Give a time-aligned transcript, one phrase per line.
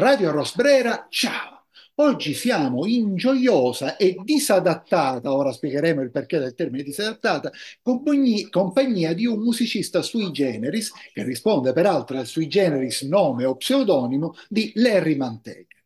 [0.00, 1.66] Radio Rosbrera, ciao!
[1.96, 9.26] Oggi siamo in gioiosa e disadattata, ora spiegheremo il perché del termine disadattata, compagnia, di
[9.26, 15.16] un musicista sui generis, che risponde peraltro al sui generis nome o pseudonimo di Larry
[15.16, 15.76] Manteca.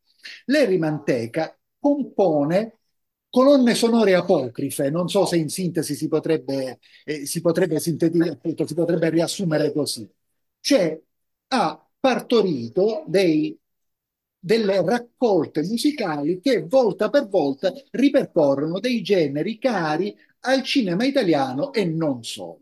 [0.45, 2.79] Larry Manteca compone
[3.29, 8.75] colonne sonore apocrife, non so se in sintesi si potrebbe, eh, si potrebbe sintetizzare, si
[8.75, 10.09] potrebbe riassumere così.
[10.61, 11.03] Cioè,
[11.49, 13.59] ha partorito dei
[14.45, 21.87] delle raccolte musicali che volta per volta ripercorrono dei generi cari al cinema italiano e
[21.87, 22.61] non solo.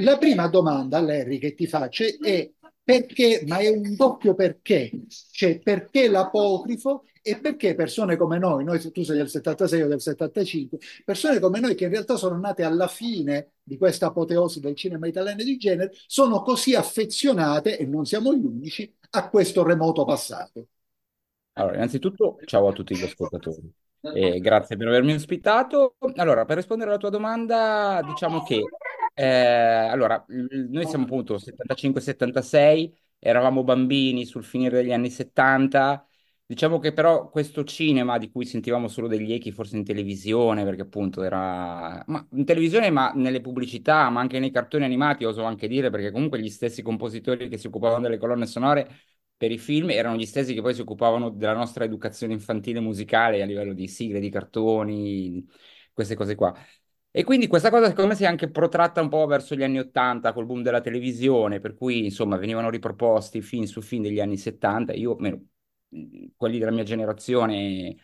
[0.00, 2.50] La prima domanda, Larry, che ti faccio è
[2.84, 4.90] perché, ma è un doppio perché,
[5.30, 10.00] cioè perché l'apocrifo e perché persone come noi, noi tu sei del 76 o del
[10.00, 14.74] 75, persone come noi che in realtà sono nate alla fine di questa apoteosi del
[14.74, 20.04] cinema italiano di genere, sono così affezionate, e non siamo gli unici, a questo remoto
[20.04, 20.66] passato.
[21.54, 25.96] Allora, innanzitutto, ciao a tutti gli ascoltatori e grazie per avermi ospitato.
[26.16, 28.60] Allora, per rispondere alla tua domanda, diciamo che
[29.14, 36.06] eh, allora, noi siamo appunto 75-76, eravamo bambini sul finire degli anni 70.
[36.52, 40.82] Diciamo che però questo cinema di cui sentivamo solo degli echi, forse in televisione, perché
[40.82, 42.04] appunto era...
[42.08, 46.10] Ma in televisione, ma nelle pubblicità, ma anche nei cartoni animati, oso anche dire, perché
[46.10, 48.86] comunque gli stessi compositori che si occupavano delle colonne sonore
[49.34, 53.40] per i film erano gli stessi che poi si occupavano della nostra educazione infantile musicale
[53.40, 55.46] a livello di sigle, di cartoni,
[55.94, 56.54] queste cose qua.
[57.10, 59.78] E quindi questa cosa secondo me si è anche protratta un po' verso gli anni
[59.78, 64.36] Ottanta col boom della televisione, per cui insomma venivano riproposti film su film degli anni
[64.36, 64.92] 70.
[64.94, 65.46] Io, meno,
[66.36, 67.96] quelli della mia generazione,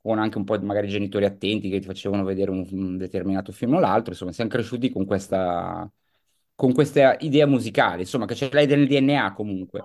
[0.00, 3.74] con anche un po' magari genitori attenti che ti facevano vedere un, un determinato film
[3.74, 5.90] o l'altro, insomma siamo cresciuti con questa,
[6.54, 9.84] con questa idea musicale, insomma che ce l'hai nel DNA comunque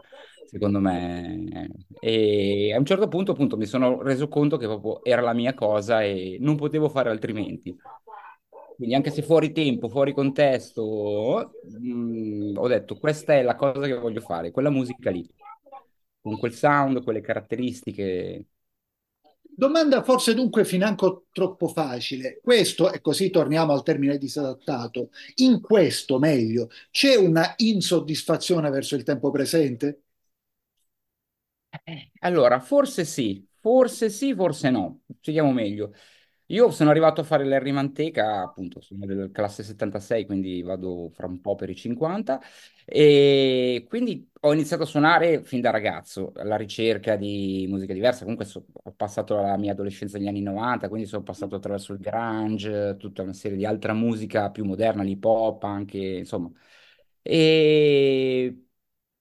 [0.53, 1.67] secondo me.
[1.99, 5.55] E a un certo punto, appunto, mi sono reso conto che proprio era la mia
[5.55, 7.75] cosa e non potevo fare altrimenti.
[8.75, 13.85] Quindi anche se fuori tempo, fuori contesto, mh, mm, ho detto questa è la cosa
[13.85, 15.27] che voglio fare, quella musica lì,
[16.23, 18.47] con quel sound, quelle caratteristiche.
[19.55, 22.39] Domanda forse dunque financo troppo facile.
[22.43, 29.03] Questo, e così torniamo al termine disadattato, in questo meglio, c'è una insoddisfazione verso il
[29.03, 30.01] tempo presente?
[31.85, 35.01] Eh, allora, forse sì, forse sì, forse no.
[35.19, 35.93] Spieghiamo meglio.
[36.53, 41.25] Io sono arrivato a fare l'Harry Manteca, appunto, sono del classe 76, quindi vado fra
[41.25, 42.39] un po' per i 50,
[42.85, 48.21] e quindi ho iniziato a suonare fin da ragazzo, alla ricerca di musica diversa.
[48.21, 51.99] Comunque so, ho passato la mia adolescenza negli anni 90, quindi sono passato attraverso il
[51.99, 56.51] grunge, tutta una serie di altra musica più moderna, l'hip hop anche, insomma.
[57.21, 58.65] E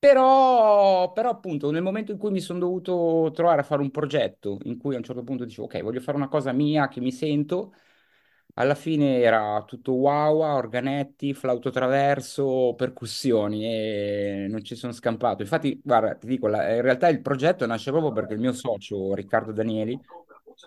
[0.02, 4.58] però, però, appunto, nel momento in cui mi sono dovuto trovare a fare un progetto
[4.64, 7.12] in cui a un certo punto dicevo, ok, voglio fare una cosa mia che mi
[7.12, 7.72] sento,
[8.54, 15.42] alla fine era tutto wow, organetti, flauto traverso, percussioni e non ci sono scampato.
[15.42, 19.14] Infatti, guarda, ti dico, la- in realtà il progetto nasce proprio perché il mio socio,
[19.14, 20.00] Riccardo Danieli,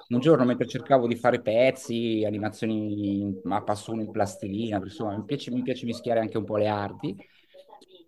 [0.07, 5.51] un giorno mentre cercavo di fare pezzi, animazioni a passuno in plastilina, insomma, mi piace,
[5.51, 7.19] mi piace mischiare anche un po' le arti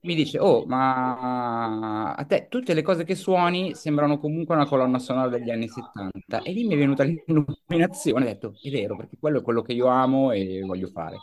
[0.02, 5.00] mi dice, oh, ma a te tutte le cose che suoni sembrano comunque una colonna
[5.00, 6.41] sonora degli anni 70.
[6.41, 9.74] E lì mi è venuta l'illuminazione, ho detto, è vero, perché quello è quello che
[9.74, 11.18] io amo e voglio fare.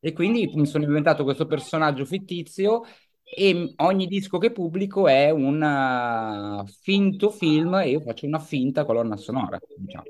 [0.00, 2.82] E quindi mi sono inventato questo personaggio fittizio
[3.22, 8.84] e ogni disco che pubblico è un uh, finto film e io faccio una finta
[8.84, 10.04] colonna sonora, diciamo.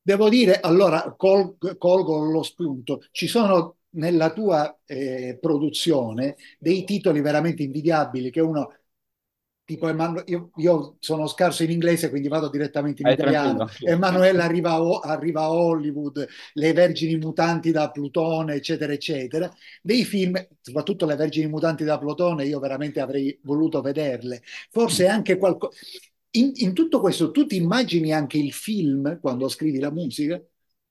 [0.00, 7.20] Devo dire, allora col, colgo lo spunto, ci sono nella tua eh, produzione dei titoli
[7.20, 8.72] veramente invidiabili che uno
[9.66, 13.68] tipo Emanuele, io, io, sono scarso in inglese quindi vado direttamente in Hai italiano.
[13.80, 19.52] Emanuele arriva, arriva, a Hollywood Le Vergini Mutanti da Plutone eccetera eccetera.
[19.82, 24.42] Dei film, soprattutto Le Vergini Mutanti da Plutone io veramente avrei voluto vederle.
[24.70, 25.76] Forse anche qualcosa
[26.36, 30.40] in, in tutto questo tu ti immagini anche il film quando scrivi la musica?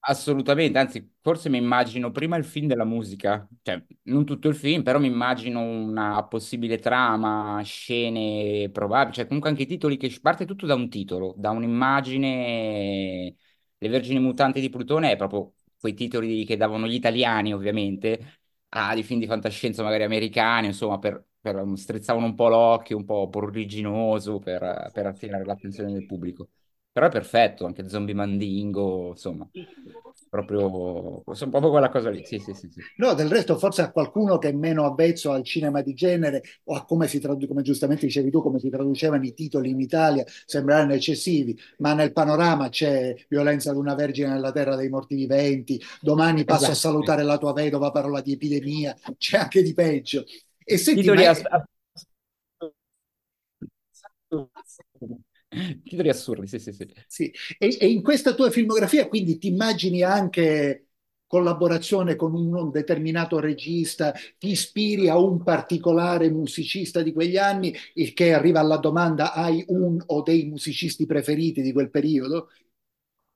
[0.08, 4.84] Assolutamente, anzi, forse mi immagino prima il film della musica, cioè non tutto il film,
[4.84, 10.46] però mi immagino una possibile trama, scene probabili, cioè comunque anche i titoli che parte
[10.46, 13.36] tutto da un titolo, da un'immagine.
[13.78, 18.94] Le Vergini Mutanti di Plutone è proprio quei titoli che davano gli italiani, ovviamente, a
[18.94, 23.28] di film di fantascienza magari americani, insomma, per, per strizzavano un po' l'occhio, un po'
[23.30, 26.48] pruriginoso per, per attirare l'attenzione del pubblico.
[26.96, 29.46] Però è perfetto, anche Zombie Mandingo, insomma,
[30.30, 32.24] proprio, sono proprio quella cosa lì.
[32.24, 32.86] Sì, sì, sì, sì.
[32.98, 36.76] No, del resto forse a qualcuno che è meno avvezzo al cinema di genere o
[36.76, 40.24] a come si tradu- come giustamente dicevi tu, come si traducevano i titoli in Italia,
[40.46, 45.82] sembreranno eccessivi, ma nel panorama c'è Violenza ad una vergine nella terra dei morti viventi,
[46.02, 46.76] domani passo a Esatto.
[46.76, 50.24] salutare la tua vedova, parola di epidemia, c'è anche di peggio.
[50.64, 51.44] E senti, ma Titoli, ass-
[55.84, 56.88] titoli assurdi, sì, sì, sì.
[57.08, 60.82] Sì, e, e in questa tua filmografia quindi ti immagini anche
[61.28, 67.74] collaborazione con un, un determinato regista, ti ispiri a un particolare musicista di quegli anni,
[67.96, 72.50] il che arriva alla domanda, hai un o dei musicisti preferiti di quel periodo?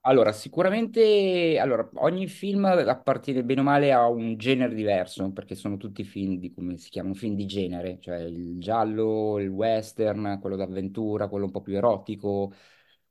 [0.04, 5.75] Allora, sicuramente, allora, ogni film appartiene bene o male a un genere diverso, perché sono
[5.78, 10.56] tutti film di, come si chiamano, film di genere, cioè il giallo, il western, quello
[10.56, 12.51] d'avventura, quello un po' più erotico,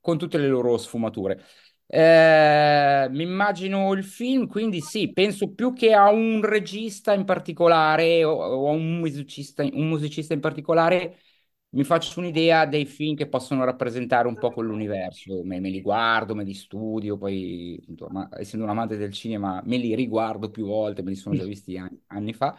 [0.01, 1.41] con tutte le loro sfumature.
[1.85, 8.23] Eh, mi immagino il film, quindi sì, penso più che a un regista in particolare
[8.23, 11.17] o, o a un musicista, un musicista in particolare
[11.71, 16.33] mi faccio un'idea dei film che possono rappresentare un po' quell'universo, me, me li guardo,
[16.35, 20.65] me li studio, poi appunto, ma, essendo un amante del cinema me li riguardo più
[20.65, 22.57] volte, me li sono già visti anni, anni fa.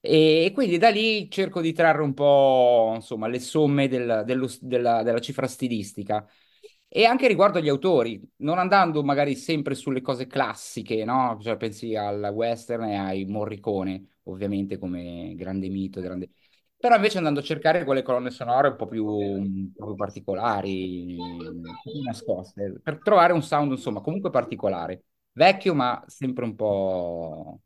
[0.00, 4.48] E, e quindi da lì cerco di trarre un po', insomma, le somme del- dello-
[4.60, 6.24] della, della cifra stilistica.
[6.88, 11.36] E anche riguardo agli autori, non andando magari sempre sulle cose classiche, no?
[11.42, 16.30] Cioè pensi al western e ai Morricone, ovviamente come grande mito, grande...
[16.78, 21.16] Però invece andando a cercare quelle colonne sonore un po' più, un po' più particolari,
[21.18, 25.04] un po' più nascoste, per trovare un sound, insomma, comunque particolare.
[25.32, 27.60] Vecchio, ma sempre un po'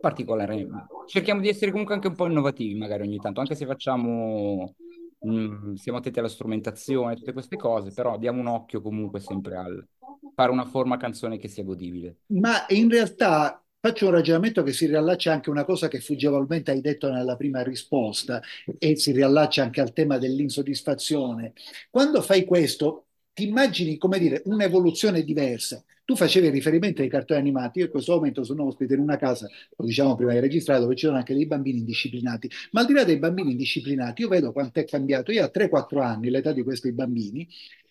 [0.00, 0.66] particolare.
[1.06, 4.74] Cerchiamo di essere comunque anche un po' innovativi, magari ogni tanto, anche se facciamo,
[5.20, 9.88] mh, siamo attenti alla strumentazione, tutte queste cose, però diamo un occhio comunque sempre al
[10.34, 12.16] fare una forma canzone che sia godibile.
[12.26, 16.70] Ma in realtà faccio un ragionamento che si riallaccia anche a una cosa che fuggevolmente
[16.70, 18.40] hai detto nella prima risposta
[18.78, 21.52] e si riallaccia anche al tema dell'insoddisfazione.
[21.90, 25.84] Quando fai questo, ti immagini, come dire, un'evoluzione diversa.
[26.02, 29.50] Tu facevi riferimento ai cartoni animati, io in questo momento sono ospite in una casa,
[29.76, 32.94] lo diciamo prima di registrare, dove ci sono anche dei bambini indisciplinati, ma al di
[32.94, 35.30] là dei bambini indisciplinati, io vedo quanto è cambiato.
[35.30, 37.46] Io a 3-4 anni, l'età di questi bambini,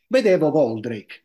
[0.07, 1.23] vedevo Goldrake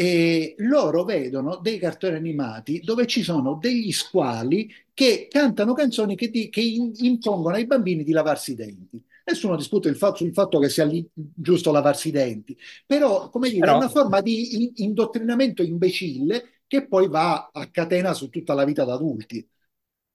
[0.00, 6.30] e loro vedono dei cartoni animati dove ci sono degli squali che cantano canzoni che,
[6.30, 9.02] di- che in- impongono ai bambini di lavarsi i denti.
[9.24, 12.56] Nessuno discute il fatto, sul fatto che sia lì giusto lavarsi i denti,
[12.86, 17.68] però, come dire, è Però una forma di in- indottrinamento imbecille che poi va a
[17.70, 19.46] catena su tutta la vita da adulti.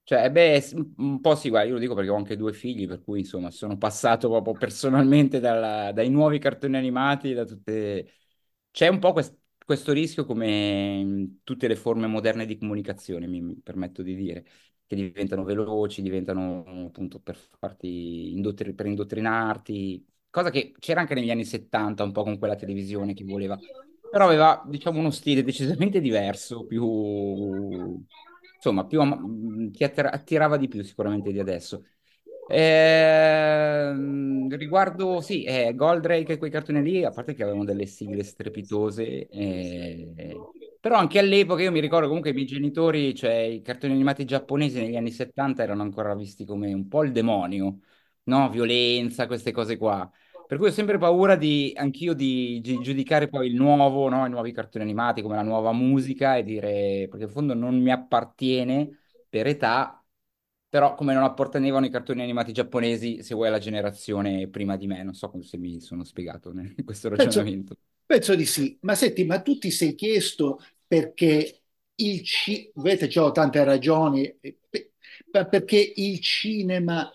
[0.05, 2.87] Cioè, beh, s- un po' sì, guarda, io lo dico perché ho anche due figli,
[2.87, 8.11] per cui insomma sono passato proprio personalmente dalla- dai nuovi cartoni animati, da tutte...
[8.71, 10.47] C'è un po' quest- questo rischio come
[10.99, 14.45] in tutte le forme moderne di comunicazione, mi, permetto di dire,
[14.85, 17.37] che diventano veloci, diventano appunto per
[17.81, 23.13] indottri- per indottrinarti, cosa che c'era anche negli anni 70, un po' con quella televisione
[23.13, 23.59] che voleva
[24.09, 26.85] però aveva, diciamo, uno stile decisamente diverso, più,
[28.55, 31.83] insomma, più, am- ti attira- attirava di più sicuramente di adesso.
[32.45, 38.23] Ehm, riguardo, sì, eh, Goldrake e quei cartoni lì, a parte che avevano delle sigle
[38.23, 40.45] strepitose, eh,
[40.79, 44.79] però anche all'epoca io mi ricordo comunque i miei genitori, cioè i cartoni animati giapponesi
[44.81, 47.79] negli anni 70 erano ancora visti come un po' il demonio,
[48.23, 48.49] no?
[48.49, 50.09] Violenza, queste cose qua.
[50.45, 54.25] Per cui ho sempre paura di, anch'io di, gi- giudicare poi il nuovo, no?
[54.25, 57.91] I nuovi cartoni animati come la nuova musica e dire, perché in fondo non mi
[57.91, 60.02] appartiene per età,
[60.73, 65.03] però come non appartenevano i cartoni animati giapponesi, se vuoi, alla generazione prima di me,
[65.03, 67.75] non so se mi sono spiegato in questo Penso, ragionamento.
[68.05, 71.63] penso di sì, ma senti, ma tu ti sei chiesto perché
[71.95, 72.71] il ci...
[72.75, 74.59] Vedete, c'ho tante ragioni, eh,
[75.31, 77.11] ma perché il cinema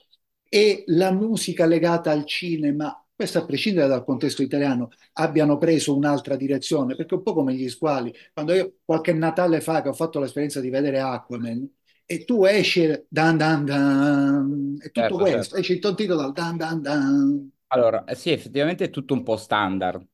[0.48, 6.36] e la musica legata al cinema, questo a prescindere dal contesto italiano, abbiano preso un'altra
[6.36, 8.14] direzione, perché è un po' come gli squali.
[8.32, 11.68] Quando io qualche Natale fa che ho fatto l'esperienza di vedere Aquaman,
[12.12, 15.56] e tu esci dan dan dan, è tutto Certo, questo, certo.
[15.56, 17.50] esci intontito dal dan dan dan.
[17.70, 20.06] Allora, eh sì, effettivamente è tutto un po' standard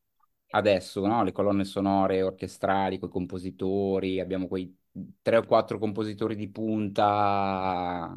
[0.51, 1.23] adesso, no?
[1.23, 4.77] Le colonne sonore orchestrali, con i compositori, abbiamo quei
[5.23, 8.17] tre o quattro compositori di punta,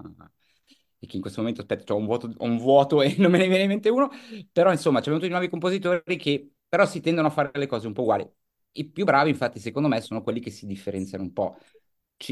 [1.00, 3.38] e che in questo momento, aspetta, ho un vuoto, ho un vuoto e non me
[3.38, 4.10] ne viene in mente uno,
[4.52, 7.86] però insomma, c'è venuto di nuovi compositori che però si tendono a fare le cose
[7.88, 8.28] un po' uguali.
[8.74, 11.58] I più bravi, infatti, secondo me, sono quelli che si differenziano un po'.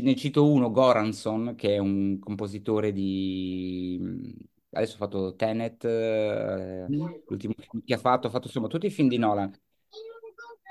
[0.01, 4.35] Ne cito uno, Goranson, che è un compositore di
[4.71, 7.05] adesso ha fatto Tenet, eh, Mm.
[7.27, 9.51] l'ultimo film che ha fatto, ha fatto insomma tutti i film di Nolan.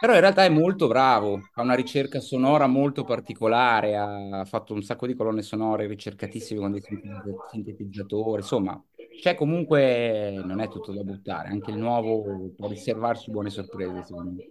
[0.00, 4.82] Però in realtà è molto bravo, fa una ricerca sonora molto particolare, ha fatto un
[4.82, 8.84] sacco di colonne sonore ricercatissime con dei sintetizza- sintetizzatori, insomma,
[9.20, 14.30] c'è comunque, non è tutto da buttare, anche il nuovo può riservarsi buone sorprese, secondo
[14.32, 14.44] me,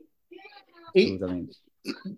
[0.93, 1.57] E, assolutamente.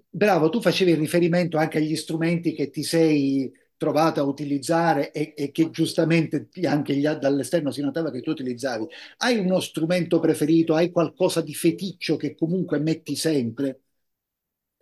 [0.09, 5.51] Bravo, tu facevi riferimento anche agli strumenti che ti sei trovato a utilizzare e, e
[5.51, 8.87] che giustamente anche gli- dall'esterno si notava che tu utilizzavi.
[9.17, 10.75] Hai uno strumento preferito?
[10.75, 13.81] Hai qualcosa di feticcio che comunque metti sempre?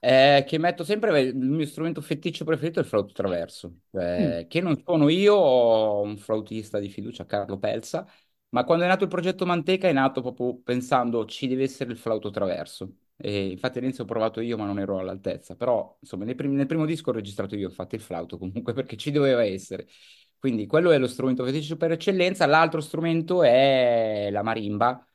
[0.06, 3.78] Eh, che metto sempre, il mio strumento feticcio preferito è il flauto traverso,
[4.18, 4.34] Mm.
[4.40, 8.06] Eh, che non sono io, ho un flautista di fiducia, Carlo Pelza,
[8.50, 11.98] ma quando è nato il progetto Manteca è nato proprio pensando ci deve essere il
[11.98, 12.98] flauto traverso.
[13.16, 16.66] E infatti all'inizio ho provato io, ma non ero all'altezza, però insomma nel, prim- nel
[16.66, 19.88] primo disco ho registrato io, infatti il flauto comunque perché ci doveva essere.
[20.38, 25.06] Quindi quello è lo strumento feticcio per eccellenza, l'altro strumento è la marimba,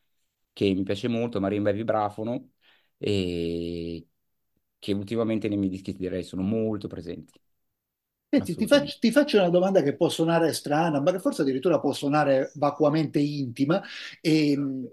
[0.52, 2.50] che mi piace molto, marimba e vibrafono
[2.96, 4.06] e
[4.78, 7.38] che ultimamente nei miei dischi direi sono molto presenti,
[8.30, 11.80] Senti, ti faccio, ti faccio una domanda che può suonare strana, ma che forse addirittura
[11.80, 13.82] può suonare vacuamente intima.
[14.20, 14.86] E, mh,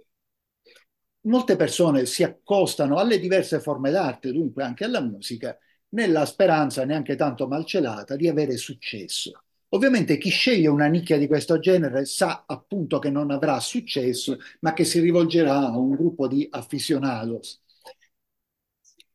[1.25, 5.57] molte persone si accostano alle diverse forme d'arte, dunque anche alla musica,
[5.89, 9.43] nella speranza, neanche tanto malcelata, di avere successo.
[9.69, 14.73] Ovviamente chi sceglie una nicchia di questo genere sa appunto che non avrà successo, ma
[14.73, 17.61] che si rivolgerà a un gruppo di aficionados.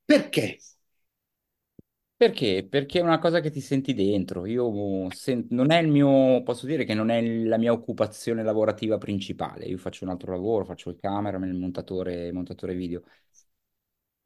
[0.04, 0.58] Perché?
[2.20, 2.66] Perché?
[2.68, 4.44] Perché è una cosa che ti senti dentro.
[4.44, 8.98] Io sen- non è il mio, posso dire che non è la mia occupazione lavorativa
[8.98, 9.64] principale.
[9.64, 13.02] Io faccio un altro lavoro, faccio il cameraman, il montatore, montatore video.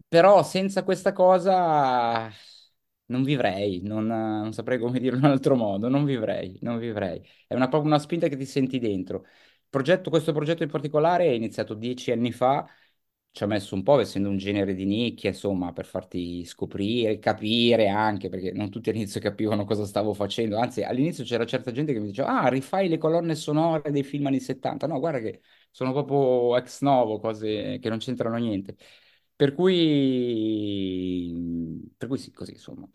[0.08, 2.30] Però senza questa cosa
[3.06, 7.20] non vivrei, non, non saprei come dirlo in un altro modo, non vivrei, non vivrei.
[7.46, 9.24] È una, proprio una spinta che ti senti dentro.
[9.68, 12.64] Progetto- questo progetto in particolare è iniziato dieci anni fa,
[13.34, 17.88] ci ha messo un po', essendo un genere di nicchia, insomma, per farti scoprire, capire
[17.88, 21.98] anche, perché non tutti all'inizio capivano cosa stavo facendo, anzi all'inizio c'era certa gente che
[21.98, 25.92] mi diceva, ah, rifai le colonne sonore dei film anni 70, no, guarda che sono
[25.92, 28.76] proprio ex novo, cose che non c'entrano niente.
[29.36, 31.32] Per cui,
[31.96, 32.88] per cui sì, così insomma.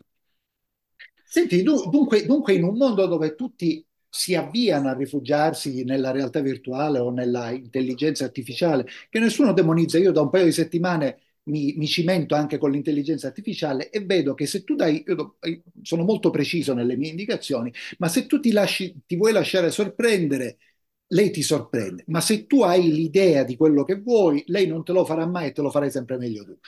[1.24, 6.40] Senti, du- dunque, dunque in un mondo dove tutti si avviano a rifugiarsi nella realtà
[6.40, 11.74] virtuale o nella intelligenza artificiale, che nessuno demonizza, io da un paio di settimane mi,
[11.76, 16.02] mi cimento anche con l'intelligenza artificiale e vedo che se tu dai, io eh, sono
[16.04, 20.58] molto preciso nelle mie indicazioni, ma se tu ti lasci, ti vuoi lasciare sorprendere,
[21.12, 24.92] lei ti sorprende, ma se tu hai l'idea di quello che vuoi, lei non te
[24.92, 26.58] lo farà mai e te lo farai sempre meglio tu.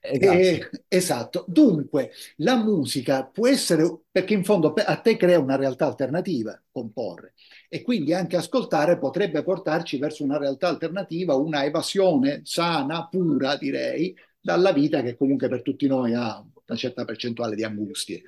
[0.00, 5.56] Esatto, Eh, esatto, dunque la musica può essere, perché in fondo a te crea una
[5.56, 7.34] realtà alternativa, comporre,
[7.68, 14.14] e quindi anche ascoltare potrebbe portarci verso una realtà alternativa, una evasione sana, pura, direi,
[14.40, 18.22] dalla vita che comunque per tutti noi ha una certa percentuale di angustie.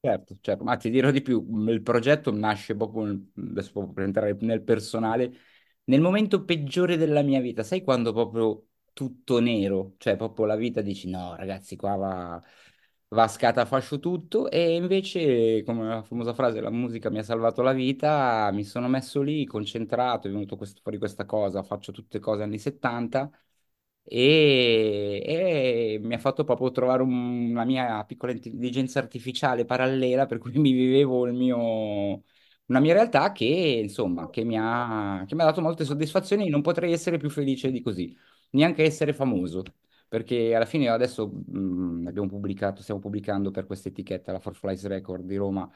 [0.00, 0.64] certo, certo.
[0.64, 4.62] Ma ti dirò di più, il progetto nasce proprio, nel- adesso proprio per entrare nel
[4.62, 5.32] personale,
[5.84, 7.62] nel momento peggiore della mia vita.
[7.62, 12.42] Sai quando proprio tutto nero, cioè proprio la vita dici no ragazzi qua va,
[13.08, 14.50] va a scatafascio tutto.
[14.50, 18.88] E invece come la famosa frase la musica mi ha salvato la vita, mi sono
[18.88, 23.30] messo lì concentrato, è venuto questo- fuori questa cosa, faccio tutte cose anni 70
[24.08, 30.38] e, e mi ha fatto proprio trovare un- una mia piccola intelligenza artificiale parallela per
[30.38, 31.56] cui mi vivevo il mio,
[32.66, 36.50] una mia realtà che insomma che mi ha, che mi ha dato molte soddisfazioni e
[36.50, 38.16] non potrei essere più felice di così,
[38.56, 39.62] neanche essere famoso.
[40.08, 44.86] Perché alla fine adesso mh, abbiamo pubblicato, stiamo pubblicando per questa etichetta, la For Flies
[44.86, 45.68] Record di Roma,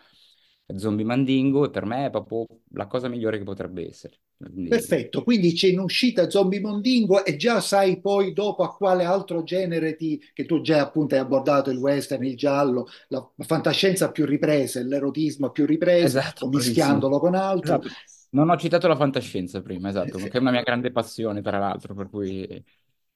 [0.76, 4.20] Zombie Mandingo, e per me è proprio la cosa migliore che potrebbe essere.
[4.36, 9.02] Quindi, Perfetto, quindi c'è in uscita Zombie Mondingo e già sai poi dopo a quale
[9.02, 14.12] altro genere ti, che tu già appunto hai abordato il western, il giallo, la fantascienza
[14.12, 17.80] più riprese, l'erotismo più riprese Esatto, mischiandolo con altro.
[17.80, 17.88] Esatto.
[18.32, 21.58] Non ho citato la fantascienza prima, esatto, Eh, che è una mia grande passione, tra
[21.58, 22.64] l'altro, per cui...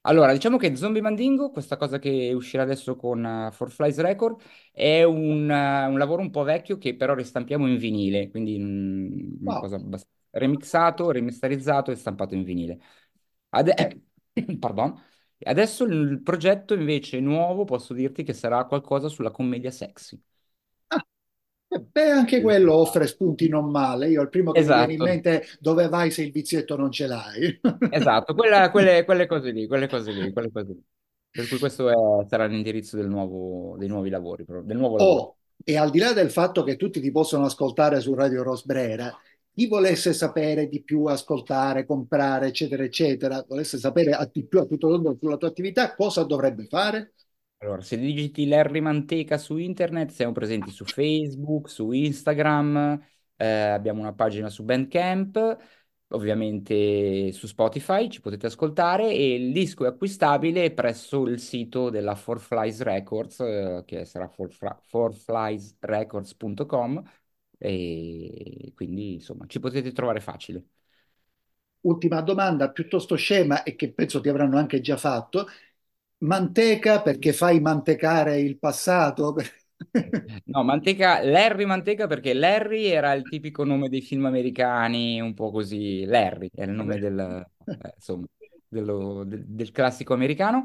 [0.07, 4.41] Allora, diciamo che Zombie Mandingo, questa cosa che uscirà adesso con uh, For Flies Record,
[4.73, 9.43] è un, uh, un lavoro un po' vecchio che però ristampiamo in vinile, quindi mm,
[9.45, 9.57] una Wow.
[9.57, 12.79] cosa abbastanza remixato, remasterizzato e stampato in vinile.
[13.51, 14.03] Ade-
[14.59, 15.01] Pardon.
[15.47, 20.21] Adesso il progetto invece nuovo, posso dirti che sarà qualcosa sulla commedia sexy.
[21.75, 24.09] Eh, beh, anche quello offre spunti non male.
[24.09, 25.03] Io il primo che mi viene in Esatto.
[25.03, 27.61] mente dove vai se il vizietto non ce l'hai.
[27.89, 30.83] Esatto, quella- quelle, quelle cose lì, quelle cose lì, quelle cose lì.
[31.33, 31.89] Per cui questo
[32.23, 35.27] è- sarà l'indirizzo del nuovo, dei nuovi lavori, del nuovo lavoro.
[35.27, 39.13] Oh, e al di là del fatto che tutti ti possono ascoltare su Radio Rosbrera,
[39.53, 44.89] chi volesse sapere di più, ascoltare, comprare, eccetera, eccetera, volesse sapere di più a tutto
[44.89, 47.13] tondo sulla tua attività, cosa dovrebbe fare?
[47.65, 53.03] Allora, se digiti Larry Manteca su internet, siamo presenti su Facebook, su Instagram,
[53.37, 55.57] eh, abbiamo una pagina su Bandcamp,
[56.09, 62.15] ovviamente su Spotify ci potete ascoltare e il disco è acquistabile presso il sito della
[62.15, 67.03] Four Flies Records, eh, che sarà fourfliesrecords.com
[67.57, 70.63] e quindi insomma ci potete trovare facile.
[71.83, 75.47] Ultima domanda, piuttosto scema e che penso ti avranno anche già fatto.
[76.19, 79.37] Manteca perché fai mantecare il passato?
[80.47, 85.51] No, Manteca, Larry Manteca perché Larry era il tipico nome dei film americani, un po'
[85.51, 86.05] così.
[86.05, 87.19] Larry è il nome del,
[87.79, 88.25] eh, insomma,
[88.67, 90.65] dello- del, del classico americano.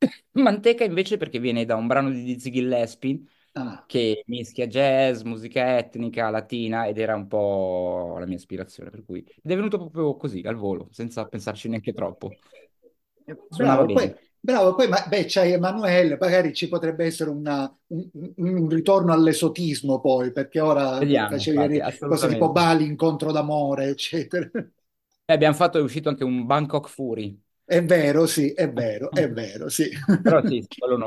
[0.32, 3.22] Manteca invece perché viene da un brano di Dizzy Gillespie
[3.54, 3.84] Ah.
[3.86, 9.20] che mischia jazz, musica etnica, latina ed era un po' la mia ispirazione, per cui
[9.20, 12.38] ed è venuto proprio così, al volo, senza pensarci neanche troppo.
[13.50, 14.18] Suonava Bravo, poi, bene.
[14.52, 20.00] Bravo, poi ma, beh, c'hai Emanuele, magari ci potrebbe essere una- un, un- ritorno all'esotismo
[20.00, 22.50] poi, perché ora Vediamo, facevi infatti, cose tipo.
[22.50, 24.50] Bali, incontro d'amore, eccetera.
[25.26, 27.40] E abbiamo fatto, è uscito anche un Bangkok Fury.
[27.64, 29.88] È vero, sì, è vero, è vero, sì.
[30.20, 30.66] Però sì,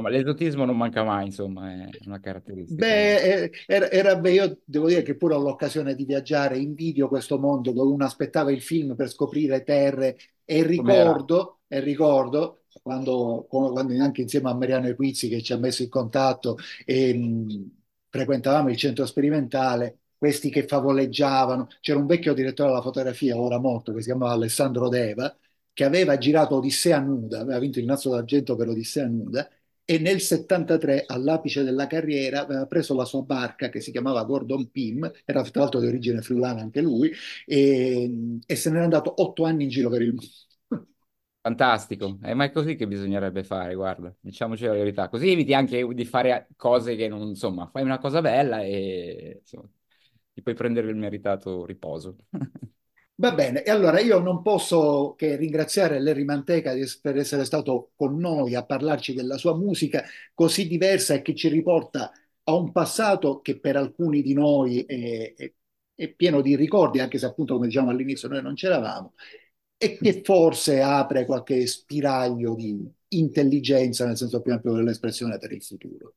[0.10, 2.96] l'esotismo non manca mai, insomma, è una caratteristica.
[2.96, 7.10] Beh, eh, era, era- beh, io devo dire che pure ho l'occasione di viaggiare, invidio
[7.10, 13.46] questo mondo dove uno aspettava il film per scoprire terre e ricordo, e ricordo quando,
[13.50, 17.72] quando anche insieme a Mariano Equizzi che ci ha messo in contatto e mh,
[18.10, 23.92] frequentavamo il centro sperimentale, questi che favoleggiavano, c'era un vecchio direttore della fotografia, ora morto,
[23.94, 25.36] che si chiamava Alessandro Deva,
[25.74, 29.50] che aveva girato Odissea nuda, aveva vinto il Nastro d'Argento per Odissea nuda
[29.84, 34.70] e nel 73, all'apice della carriera, aveva preso la sua barca che si chiamava Gordon
[34.72, 37.12] Pym, era tra l'altro di origine friulana anche lui,
[37.46, 38.10] e,
[38.46, 40.32] e se n'era andato otto anni in giro per il mondo.
[41.44, 45.10] Fantastico, è mai così che bisognerebbe fare, guarda, diciamoci la verità.
[45.10, 49.68] Così eviti anche di fare cose che non, insomma, fai una cosa bella e insomma,
[50.34, 52.16] ti puoi prendere il meritato riposo.
[53.16, 58.18] Va bene, e allora io non posso che ringraziare Larry Manteca per essere stato con
[58.18, 62.12] noi a parlarci della sua musica così diversa e che ci riporta
[62.44, 65.54] a un passato che per alcuni di noi è, è-
[65.94, 69.14] è pieno di ricordi, anche se appunto, come diciamo all'inizio, noi non c'eravamo,
[69.82, 75.64] e che forse apre qualche spiraglio di intelligenza, nel senso più ampio dell'espressione, per il
[75.64, 76.14] futuro.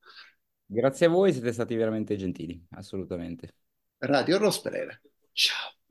[0.66, 3.54] Grazie a voi, siete stati veramente gentili, assolutamente.
[4.00, 5.00] Radio Rosprera.
[5.32, 5.83] Ciao.